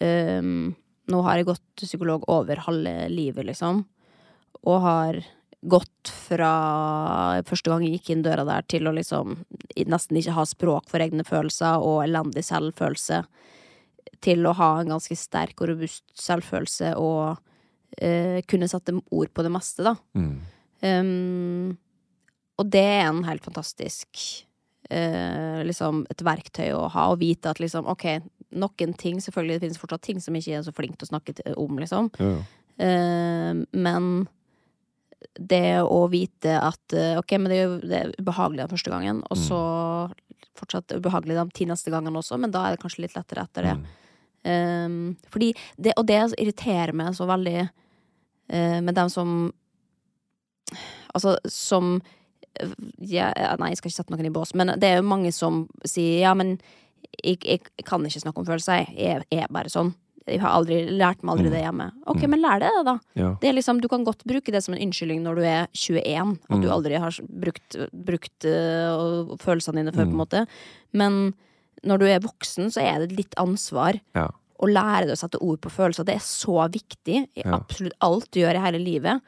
[0.00, 0.76] Um,
[1.08, 3.82] nå har jeg gått til psykolog over halve livet, liksom.
[4.68, 5.20] Og har
[5.58, 6.52] gått fra
[7.48, 9.40] første gang jeg gikk inn døra der, til å liksom
[9.90, 13.24] nesten ikke ha språk for egne følelser og elendig selvfølelse,
[14.24, 19.44] til å ha en ganske sterk og robust selvfølelse og uh, kunne sette ord på
[19.46, 19.94] det meste, da.
[20.18, 20.34] Mm.
[20.78, 21.76] Um,
[22.58, 24.10] og det er en helt fantastisk
[24.90, 28.08] uh, liksom et verktøy å ha, og vite at liksom, ok,
[28.50, 31.34] noen ting Selvfølgelig det finnes fortsatt ting som ikke er så flink til å snakke
[31.56, 32.10] om, liksom.
[32.18, 32.46] Ja, ja.
[32.78, 34.26] Eh, men
[35.38, 38.92] det å vite at eh, ok, men det er jo det er ubehagelig den første
[38.92, 39.62] gangen, og så
[40.58, 43.66] fortsatt ubehagelig de ti neste gangene også, men da er det kanskje litt lettere etter
[43.66, 43.74] det.
[44.46, 44.86] Eh,
[45.34, 47.68] fordi det, Og det irriterer meg så veldig
[48.48, 49.50] med dem som
[51.12, 51.98] Altså, som
[53.04, 53.26] ja,
[53.60, 56.22] Nei, jeg skal ikke sette noen i bås, men det er jo mange som sier
[56.22, 56.54] ja, men
[57.24, 59.94] jeg, jeg kan ikke snakke om følelser, jeg er bare sånn.
[60.28, 61.86] Jeg har aldri lært meg aldri det hjemme.
[62.12, 62.98] Ok, men lær det, da.
[63.16, 63.30] Ja.
[63.40, 66.34] Det er liksom, du kan godt bruke det som en unnskyldning når du er 21,
[66.52, 70.42] at du aldri har brukt, brukt uh, følelsene dine før, på en måte.
[70.92, 71.16] Men
[71.86, 74.26] når du er voksen, så er det litt ansvar Ja.
[74.60, 76.04] å lære deg å sette ord på følelser.
[76.04, 77.56] Det er så viktig i Ja.
[77.62, 79.22] absolutt alt du gjør i hele livet.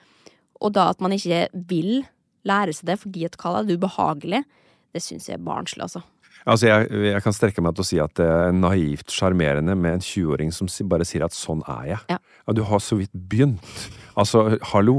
[0.60, 2.02] Og da at man ikke vil
[2.44, 4.44] lære seg det fordi at hva er ubehagelig,
[4.92, 6.02] det syns jeg er barnslig, altså.
[6.48, 9.98] Altså, jeg, jeg kan strekke meg til å si at det er naivt sjarmerende med
[9.98, 12.02] en 20-åring som bare sier at sånn er jeg.
[12.14, 12.20] Ja.
[12.56, 13.90] du har så vidt begynt.
[14.20, 14.96] Altså, hallo,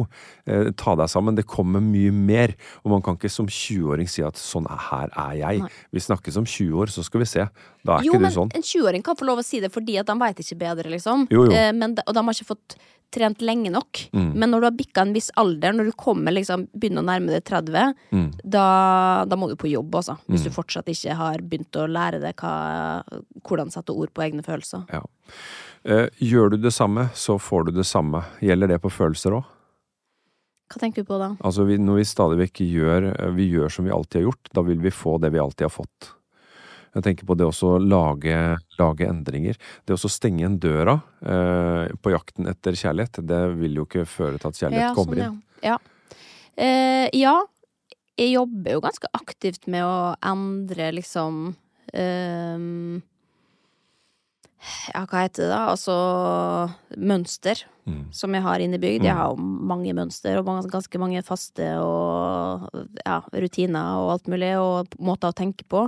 [0.49, 1.35] eh, ta deg sammen.
[1.37, 2.55] Det kommer mye mer.
[2.83, 5.61] Og man kan ikke som 20-åring si at sånn er, her er jeg.
[5.65, 5.69] Nei.
[5.93, 7.45] Vi snakkes om 20 år, så skal vi se.
[7.85, 8.55] Da er Jo, ikke men du sånn.
[8.57, 11.27] en 20-åring kan få lov å si det fordi at de veit ikke bedre, liksom.
[11.31, 11.53] Jo, jo.
[11.53, 12.75] Eh, men de, og de har ikke fått
[13.11, 14.05] trent lenge nok.
[14.15, 14.29] Mm.
[14.39, 17.27] Men når du har bikka en viss alder, når du kommer liksom, begynner å nærme
[17.33, 18.29] deg 30, Mm.
[18.47, 20.15] da, da må du på jobb, altså.
[20.31, 23.03] Hvis du fortsatt ikke har begynt å lære deg hva,
[23.43, 24.85] hvordan sette ord på egne følelser.
[24.95, 25.01] Ja.
[25.83, 28.23] Eh, gjør du det samme, så får du det samme.
[28.43, 29.49] Gjelder det på følelser òg?
[30.71, 31.33] Hva tenker du på da?
[31.43, 34.51] Altså, vi, når vi stadig vekk gjør, eh, vi gjør som vi alltid har gjort,
[34.55, 36.11] da vil vi få det vi alltid har fått.
[36.91, 38.37] Jeg tenker på det å lage,
[38.79, 39.57] lage endringer.
[39.87, 44.41] Det å stenge en døra eh, på jakten etter kjærlighet, det vil jo ikke føre
[44.41, 45.39] til at kjærlighet kommer inn.
[45.63, 45.71] Ja.
[45.71, 46.17] Ja.
[46.59, 47.37] Eh, ja.
[48.19, 51.55] Jeg jobber jo ganske aktivt med å endre liksom
[51.95, 52.99] ehm,
[54.93, 55.61] Ja, hva heter det da?
[55.73, 55.95] Altså
[56.97, 58.13] mønster Mm.
[58.13, 59.03] som jeg har innebygd.
[59.07, 62.67] Jeg har jo mange mønster og mange, ganske mange faste og
[63.01, 65.87] ja, rutiner og alt mulig, og måter å tenke på.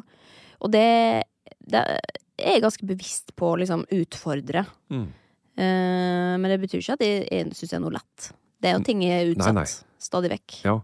[0.60, 1.22] Og det,
[1.70, 4.66] det er jeg ganske bevisst på å liksom utfordre.
[4.90, 5.06] Mm.
[5.54, 8.32] Eh, men det betyr ikke at jeg, jeg syns det er noe lett.
[8.64, 10.00] Det er jo ting er utsatt Nei, nei.
[10.00, 10.58] stadig vekk.
[10.64, 10.78] Ja,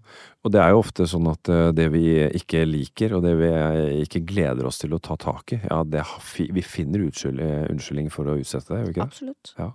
[0.43, 2.05] og det er jo ofte sånn at eh, det vi
[2.41, 3.51] ikke liker, og det vi
[4.03, 6.03] ikke gleder oss til å ta tak i, ja, det,
[6.51, 7.39] vi finner utskyld,
[7.71, 9.13] unnskyldning for å utsette det, gjør vi ikke det?
[9.13, 9.53] Absolutt.
[9.59, 9.71] Ja.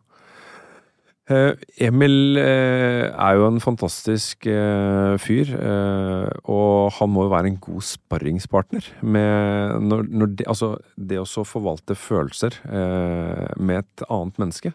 [1.33, 1.55] Eh,
[1.87, 7.57] Emil eh, er jo en fantastisk eh, fyr, eh, og han må jo være en
[7.65, 8.91] god sparringspartner.
[9.01, 14.75] Med, når, når det, altså, det å så forvalte følelser eh, med et annet menneske,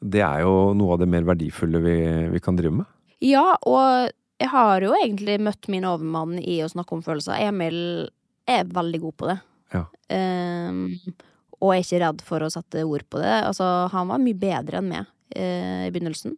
[0.00, 1.96] det er jo noe av det mer verdifulle vi,
[2.34, 2.88] vi kan drive med.
[3.24, 7.38] Ja, og jeg har jo egentlig møtt min overmann i å snakke om følelser.
[7.40, 7.78] Emil
[8.46, 9.36] er veldig god på det.
[9.74, 9.84] Ja.
[10.12, 10.82] Um,
[11.56, 13.32] og er ikke redd for å sette ord på det.
[13.48, 16.36] Altså, han var mye bedre enn meg uh, i begynnelsen.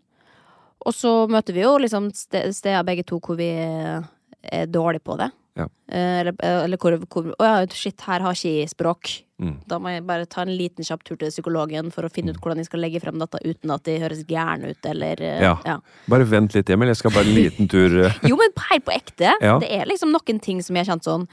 [0.86, 5.18] Og så møter vi jo liksom ste- steder begge to hvor vi er dårlige på
[5.18, 5.32] det.
[5.58, 5.66] Ja.
[5.90, 9.16] Uh, eller, eller hvor, hvor Å ja, shit, her har ikke jeg språk.
[9.38, 9.54] Mm.
[9.70, 12.40] Da må jeg bare ta en liten kjapp tur til psykologen for å finne ut
[12.42, 15.52] hvordan jeg skal legge frem dette uten at de høres gærne ut, eller eh, Ja.
[15.66, 15.76] ja.
[16.10, 16.90] Bare vent litt, Emil.
[16.90, 18.18] Jeg skal bare en liten tur eh.
[18.26, 19.30] Jo, men helt på ekte.
[19.48, 19.54] Ja.
[19.62, 21.24] Det er liksom noen ting som jeg har kjent sånn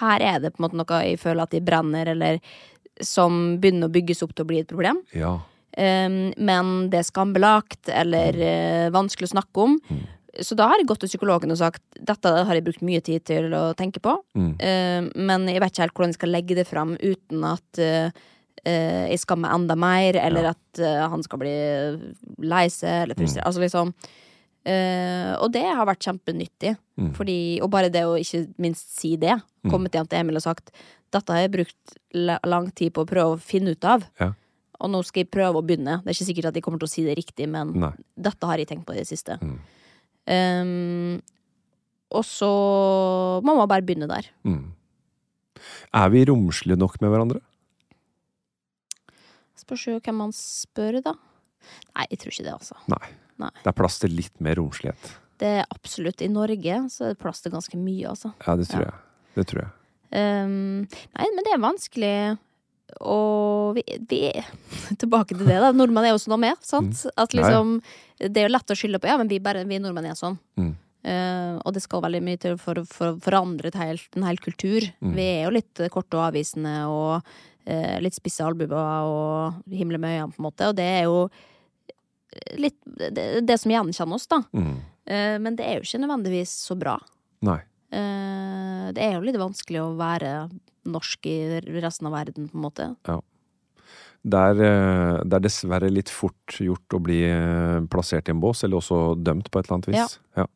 [0.00, 2.40] Her er det på en måte noe jeg føler at de brenner, eller
[3.00, 4.98] som begynner å bygges opp til å bli et problem.
[5.16, 5.36] Ja.
[5.72, 9.78] Um, men det er skambelagt eller uh, vanskelig å snakke om.
[10.40, 13.24] Så da har jeg gått til psykologen og sagt dette har jeg brukt mye tid
[13.28, 14.54] til å tenke på, Mm.
[14.56, 18.08] uh, men jeg vet ikke helt hvordan jeg skal legge det fram uten at uh,
[18.64, 21.52] uh, jeg skammer enda mer, eller at eh, han skal bli
[22.48, 23.44] lei seg eller frustrert.
[23.46, 23.92] Altså liksom
[24.64, 26.76] Og det har vært kjempenyttig.
[26.94, 27.08] Mm.
[27.16, 29.34] Fordi, og bare det å ikke minst si det.
[29.66, 30.70] Kommet hjem til Emil og sagt
[31.12, 31.96] dette har jeg brukt
[32.46, 34.04] lang tid på å prøve å finne ut av.
[34.22, 34.30] Ja.
[34.78, 35.98] Og nå skal jeg prøve å begynne.
[36.04, 37.90] Det er ikke sikkert at jeg kommer til å si det riktig, men Nei.
[38.14, 39.36] dette har jeg tenkt på i det siste.
[39.42, 39.58] Mm.
[40.28, 41.20] Um,
[42.12, 42.48] og så
[43.42, 44.28] må man bare begynne der.
[44.46, 44.68] Mm.
[45.94, 47.40] Er vi romslige nok med hverandre?
[49.62, 51.14] Spørs jo hvem man spør, da.
[51.94, 52.78] Nei, jeg tror ikke det, altså.
[52.90, 53.04] Nei.
[53.42, 53.50] Nei.
[53.62, 55.12] Det er plass til litt mer romslighet.
[55.42, 58.32] Det er absolutt I Norge så er det plass til ganske mye, altså.
[58.46, 58.90] Ja, det tror Ja.
[58.90, 59.34] jeg.
[59.38, 59.70] Det tror jeg.
[60.12, 60.82] Um,
[61.16, 62.14] nei, men det er vanskelig
[63.00, 64.20] og vi, vi
[65.02, 65.72] Tilbake til det, da.
[65.76, 67.04] Nordmenn er jo sånn er, sant?
[67.16, 67.38] At Mm.
[67.38, 67.42] Ja.
[67.42, 67.82] liksom
[68.18, 70.38] Det er jo lett å skylde på Ja, men vi, bare, vi nordmenn er sånn.
[70.60, 70.74] Mm.
[71.02, 74.84] Uh, og det skal veldig mye til for å for, forandre helt, en hel kultur.
[75.02, 78.76] Vi er jo litt korte og avvisende og uh, litt spisse albuer
[79.08, 80.68] og himle med øynene, på en måte.
[80.70, 81.26] Og det er jo
[82.54, 84.42] litt det, det som gjenkjenner oss, da.
[84.54, 84.76] Mm.
[85.10, 86.94] Uh, men det er jo ikke nødvendigvis så bra.
[87.42, 87.58] Nei.
[87.92, 90.32] Eh, det er jo litt vanskelig å være
[90.88, 91.36] norsk i
[91.84, 92.88] resten av verden, på en måte.
[94.22, 98.40] Det er, eh, det er dessverre litt fort gjort å bli eh, plassert i en
[98.40, 100.18] bås, eller også dømt på et eller annet vis.
[100.38, 100.46] Ja.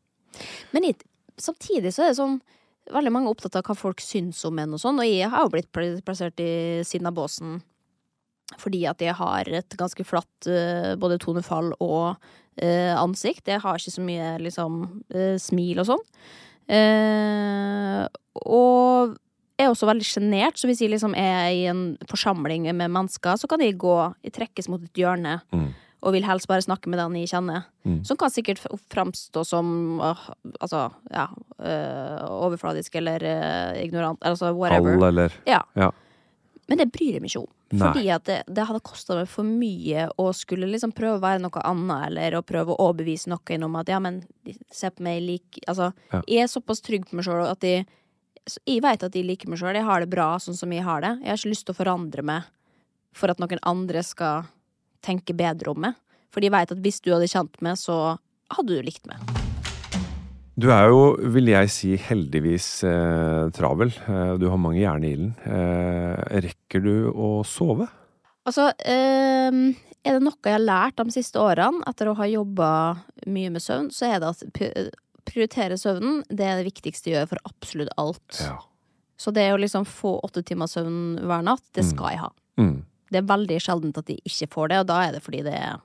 [0.73, 0.93] Men i,
[1.37, 2.39] samtidig så er det sånn
[2.87, 5.41] Veldig mange er opptatt av hva folk syns om en og sånn, og jeg har
[5.43, 5.67] jo blitt
[6.07, 7.57] plassert i siden av båsen
[8.61, 10.47] fordi at jeg har et ganske flatt
[10.95, 12.15] både tonefall og
[12.63, 13.51] ansikt.
[13.51, 14.77] Jeg har ikke så mye liksom
[15.43, 16.05] smil og sånn.
[16.67, 18.03] Eh,
[18.45, 19.15] og
[19.57, 23.49] er også veldig sjenert, så hvis jeg liksom er i en forsamling med mennesker, så
[23.49, 25.71] kan jeg gå, jeg trekkes mot et hjørne Mm.
[26.03, 27.65] og vil helst bare snakke med den jeg kjenner.
[27.83, 28.03] Mm.
[28.05, 28.61] Som kan sikkert
[28.93, 30.27] framstå som uh,
[30.61, 31.25] altså, ja,
[31.57, 34.93] uh, overfladisk eller uh, ignorant, altså whatever.
[34.93, 35.63] All, eller Ja.
[35.75, 35.89] Ja.
[36.69, 37.53] Men det bryr jeg meg ikke om.
[37.69, 37.81] Nei.
[37.83, 41.41] Fordi at det, det hadde kosta meg for mye å skulle liksom prøve å være
[41.43, 44.21] noe annet, eller å prøve å overbevise noen om at ja, men
[44.71, 46.21] se på meg lik Altså, Ja.
[46.23, 47.85] jeg er såpass trygg på meg sjøl at jeg
[48.65, 49.75] Jeg vet at jeg liker meg sjøl.
[49.75, 51.19] Jeg har det bra sånn som jeg har det.
[51.19, 52.43] Jeg har ikke lyst til å forandre meg
[53.11, 54.45] for at noen andre skal
[55.03, 55.99] tenke bedre om meg.
[56.31, 58.17] Fordi jeg vet at hvis du hadde kjent meg, så
[58.55, 59.36] hadde du likt meg.
[60.57, 61.01] Du er jo,
[61.35, 63.91] vil jeg si, heldigvis eh, travel.
[64.09, 65.35] Eh, du har mange jern i ilden.
[65.45, 67.85] Eh, rekker du å sove?
[68.47, 69.59] Altså, eh,
[70.01, 72.69] er det noe jeg har lært de siste årene, etter å ha jobba
[73.29, 74.43] mye med søvn, så er det at
[75.27, 78.41] prioritere søvnen, det er det viktigste jeg gjør for absolutt alt.
[78.41, 78.57] Ja.
[79.17, 82.31] Så det å liksom få åtte timer søvn hver natt, det skal jeg ha.
[82.61, 82.79] Mm.
[83.11, 85.53] Det er veldig sjeldent at de ikke får det, og da er det fordi det
[85.57, 85.77] er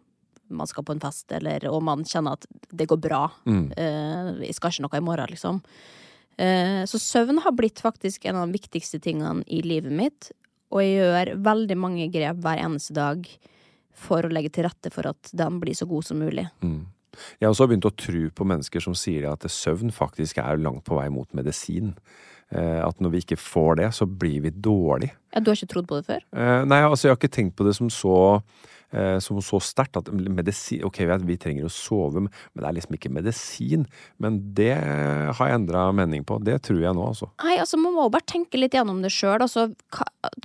[0.56, 3.24] man skal på en fest, eller, og man kjenner at det går bra.
[3.48, 3.66] Mm.
[3.76, 5.60] Eh, jeg skal ikke noe i morgen, liksom.
[6.36, 10.32] Eh, så søvn har blitt faktisk en av de viktigste tingene i livet mitt.
[10.72, 13.28] Og jeg gjør veldig mange grep hver eneste dag
[14.02, 16.46] for å legge til rette for at den blir så god som mulig.
[16.64, 16.86] Mm.
[17.12, 20.86] Jeg har også begynt å tro på mennesker som sier at søvn faktisk er langt
[20.86, 21.92] på vei mot medisin.
[22.48, 25.12] Eh, at når vi ikke får det, så blir vi dårlig.
[25.34, 26.24] Ja, du har ikke trodd på det før?
[26.64, 28.16] Nei, altså jeg har ikke tenkt på det som så
[29.24, 33.10] som så sterkt at medisin Ok, vi, trenger å sove, men det er liksom ikke
[33.12, 33.86] medisin.
[34.20, 36.36] Men det har jeg endra mening på.
[36.44, 37.30] Det tror jeg nå, altså.
[37.42, 39.40] Nei, altså Man må bare tenke litt gjennom det sjøl.
[39.40, 39.68] Altså,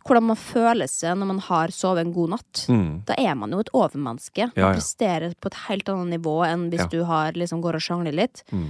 [0.07, 2.65] hvordan man føler seg når man har sovet en god natt.
[2.71, 2.89] Mm.
[3.09, 4.47] Da er man jo et overmenneske.
[4.51, 4.73] Man Ja, ja.
[4.77, 6.87] presterer på et helt annet nivå enn hvis Ja.
[6.87, 8.43] du har, liksom, går og sjangler litt.
[8.51, 8.69] Mm.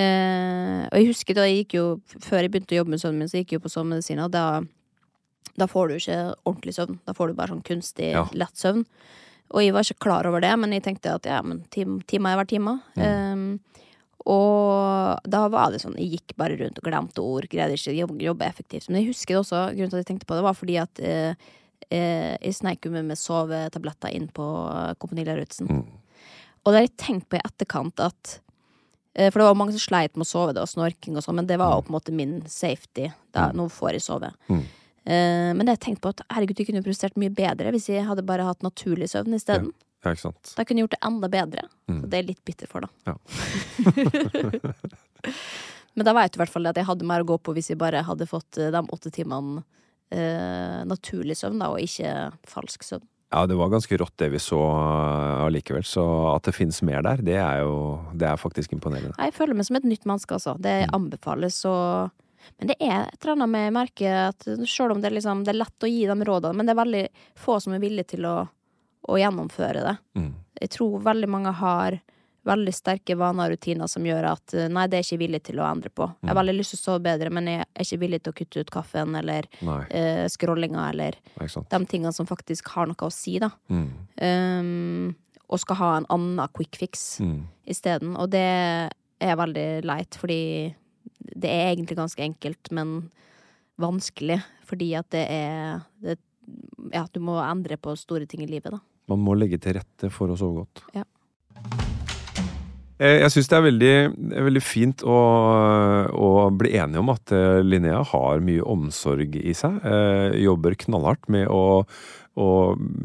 [0.00, 1.86] Eh, og jeg husker da jeg gikk jo
[2.22, 4.24] Før jeg begynte å jobbe med sønnen min, så gikk jeg jo på sovemedisiner.
[4.28, 4.44] og Da,
[5.60, 6.98] da får du ikke ordentlig søvn.
[7.06, 8.26] Da får du bare sånn kunstig, Ja.
[8.32, 8.84] lett søvn.
[9.50, 12.00] Og jeg var ikke klar over det, men jeg tenkte at ja, men time,
[12.30, 12.80] er hver time.
[12.96, 13.32] Mm.
[13.32, 13.60] Um,
[14.30, 18.18] og da var det sånn, jeg gikk bare rundt og glemte ord, greide ikke å
[18.20, 18.88] jobbe, effektivt.
[18.88, 21.00] Men jeg husker det også, grunnen til at jeg tenkte på det, var fordi at
[21.02, 21.48] eh,
[21.88, 25.70] eh, jeg sneik med, med sovetabletter inn på eh, Kompani Lauritzen.
[25.72, 25.82] Mm.
[26.60, 28.36] Og det har jeg tenkt på i etterkant at
[29.16, 31.40] eh, For det var mange som sleit med å sove, det var snorking og sånn,
[31.40, 33.08] men det var jo på en måte min safety.
[33.32, 34.30] Da, nå får jeg sove.
[34.52, 34.62] Mm.
[35.04, 38.26] Eh, men jeg tenkt på at herregud, de kunne prestert mye bedre hvis jeg hadde
[38.26, 39.72] bare hatt naturlig søvn isteden.
[40.04, 40.54] Ja, ikke sant.
[40.56, 41.66] Da kunne jeg gjort det enda bedre.
[41.90, 42.00] Mm.
[42.00, 42.90] Så det er jeg litt bitter for, da.
[43.10, 43.14] Ja.
[45.94, 47.72] men da vet du i hvert fall at jeg hadde mer å gå på hvis
[47.72, 49.62] jeg bare hadde fått eh, de åtte timene
[50.12, 53.06] eh, naturlig søvn, da, og ikke falsk søvn.
[53.30, 55.84] Ja, det var ganske rått det vi så uh, allikevel.
[55.86, 59.14] Så at det fins mer der, det er jo det er faktisk imponerende.
[59.14, 60.56] Jeg føler meg som et nytt menneske, altså.
[60.58, 60.94] Det Mm.
[60.98, 61.76] anbefales å
[62.58, 65.60] Men det er et eller annet med merket at selv om det liksom, det er
[65.62, 67.04] lett å gi de rådene, men det er veldig
[67.40, 68.36] få som er villige til å,
[69.08, 69.96] å gjennomføre det.
[70.18, 70.32] Mm.
[70.60, 72.00] Jeg tror veldig mange har
[72.48, 75.40] veldig sterke vaner og rutiner som gjør at eh, nei, det er jeg ikke villig
[75.50, 76.06] til å endre på.
[76.22, 78.36] Jeg har veldig lyst til å sove bedre, men jeg er ikke villig til å
[78.38, 79.48] kutte ut kaffen eller
[79.92, 83.50] eh, scrollinga eller de tingene som faktisk har noe å si, da.
[83.68, 83.90] Mm.
[84.24, 85.14] Um,
[85.50, 87.42] og skal ha en annen quick fix Mm.
[87.66, 88.16] isteden.
[88.16, 88.46] Og det
[89.20, 90.74] er veldig leit, fordi
[91.36, 93.10] det er egentlig ganske enkelt, men
[93.80, 94.40] vanskelig.
[94.68, 96.18] Fordi at det er det,
[96.92, 98.80] Ja, du må endre på store ting i livet, da.
[99.10, 100.82] Man må legge til rette for å sove godt.
[100.94, 101.04] Ja.
[103.00, 103.94] Eh, Jeg syns det er veldig,
[104.46, 105.18] veldig fint å,
[106.12, 109.78] å bli enige om at eh, Linnea har mye omsorg i seg.
[109.86, 111.84] eh, Jobber knallhardt med å,
[112.36, 112.48] å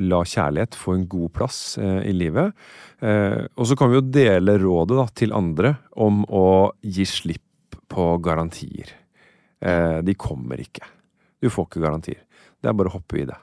[0.03, 2.51] la kjærlighet få en god plass i livet.
[3.01, 6.45] Eh, Og så kan vi jo dele rådet da, til andre om å
[6.83, 7.44] gi slipp
[7.95, 8.91] på garantier.
[9.63, 10.85] Eh, De kommer ikke.
[11.41, 12.23] Du får ikke garantier.
[12.61, 13.37] Det er bare å hoppe i det.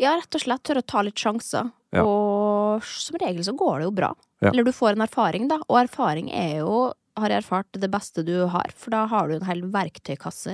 [0.00, 1.70] Ja, rett og slett tørre å ta litt sjanser.
[1.94, 2.04] Ja.
[2.04, 4.12] Og som regel så går det jo bra.
[4.44, 4.50] Ja.
[4.50, 5.60] Eller du får en erfaring, da.
[5.70, 8.72] Og erfaring er jo har jeg erfart, det beste du har.
[8.76, 10.52] For da har du en hel verktøykasse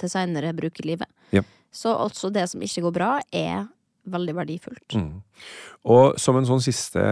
[0.00, 1.10] til seinere bruk i livet.
[1.36, 1.42] Ja.
[1.68, 3.66] Så altså det som ikke går bra, er
[4.08, 4.96] veldig verdifullt.
[4.96, 5.20] Mm.
[5.92, 7.02] Og som en sånn siste,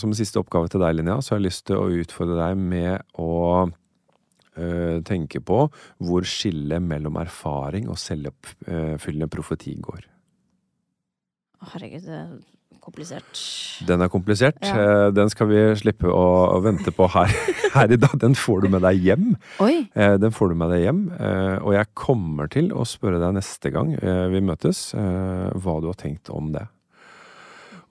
[0.00, 2.58] som en siste oppgave til deg, Linnea, så har jeg lyst til å utfordre deg
[2.58, 3.68] med å
[5.04, 5.64] tenke på
[5.98, 10.04] hvor skillet mellom erfaring og selvoppfyllende profeti går.
[11.72, 12.34] Herregud, det er
[12.84, 13.40] komplisert.
[13.88, 14.58] Den er komplisert.
[14.62, 15.06] Ja.
[15.06, 17.32] Eh, Den skal vi slippe å, vente på her,
[17.76, 18.16] her i dag.
[18.20, 19.30] Den får du med deg hjem.
[19.64, 19.86] Oi!
[19.96, 23.36] Eh, Den får du med deg hjem, eh, og jeg kommer til å spørre deg
[23.38, 26.66] neste gang eh, vi møtes, eh, hva du har tenkt om det.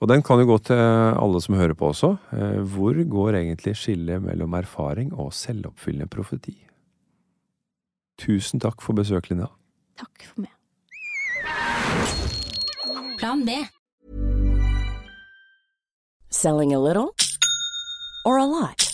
[0.04, 2.10] Og den kan jo gå til alle som hører på også.
[2.36, 6.52] Eh, Hvor går egentlig skillet mellom erfaring og selvoppfyllende profeti?
[8.20, 9.48] Tusen takk for besøk, Linnea.
[9.96, 10.52] Takk for meg.
[13.16, 13.56] Plan B.
[16.28, 17.14] Selling a little
[18.26, 18.93] or a lot?